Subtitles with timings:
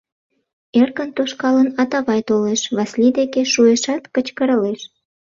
[0.81, 4.81] Эркын тошкалын, Атавай толеш, Васлий деке шуэшат, кычкыралеш: